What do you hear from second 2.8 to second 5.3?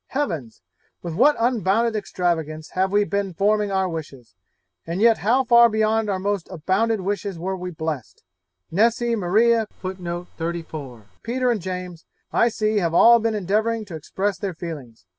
we been forming our wishes! and yet